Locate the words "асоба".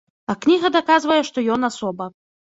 1.69-2.09